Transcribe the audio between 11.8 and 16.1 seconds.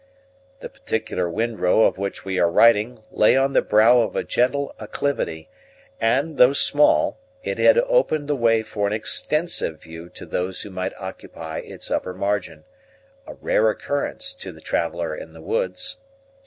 upper margin, a rare occurrence to the traveller in the woods.